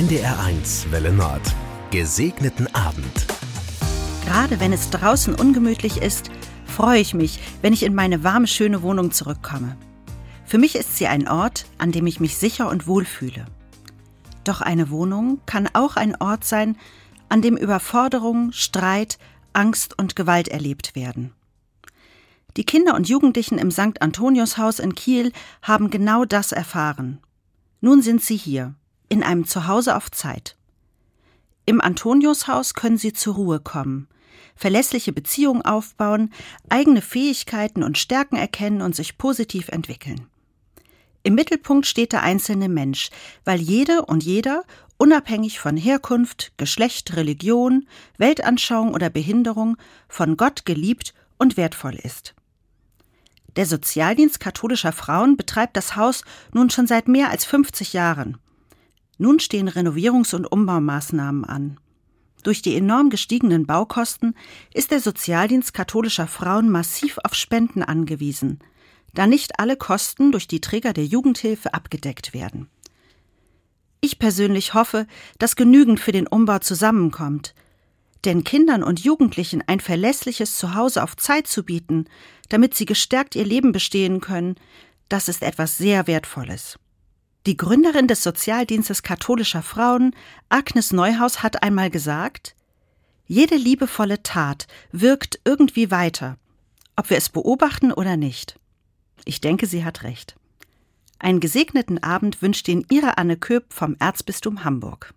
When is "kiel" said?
24.94-25.30